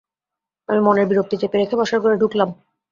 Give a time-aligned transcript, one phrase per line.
[0.69, 2.49] আমি মনের বিরক্তি চেপে রেখে বসার ঘরে ঢুকলাম।